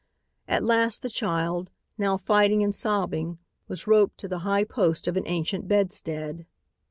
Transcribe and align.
At 0.47 0.63
last 0.63 1.03
the 1.03 1.11
child, 1.11 1.69
now 1.95 2.17
fighting 2.17 2.63
and 2.63 2.73
sobbing, 2.73 3.37
was 3.67 3.85
roped 3.85 4.17
to 4.21 4.27
the 4.27 4.39
high 4.39 4.63
post 4.63 5.07
of 5.07 5.15
an 5.15 5.27
ancient 5.27 5.67
bedstead. 5.67 6.47